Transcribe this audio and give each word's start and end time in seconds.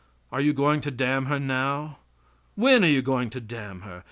Are 0.31 0.41
you 0.41 0.51
going 0.51 0.81
to 0.81 0.89
damn 0.89 1.27
her 1.27 1.39
now? 1.39 1.99
When 2.55 2.83
are 2.83 2.87
you 2.87 3.03
going 3.03 3.29
to 3.29 3.39
damn 3.39 3.81
her? 3.81 3.99